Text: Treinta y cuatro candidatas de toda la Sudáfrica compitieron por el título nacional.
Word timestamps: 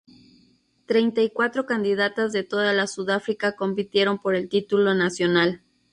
Treinta 0.87 1.21
y 1.21 1.29
cuatro 1.29 1.67
candidatas 1.67 2.31
de 2.31 2.43
toda 2.43 2.73
la 2.73 2.87
Sudáfrica 2.87 3.55
compitieron 3.55 4.17
por 4.17 4.33
el 4.33 4.49
título 4.49 4.95
nacional. 4.95 5.61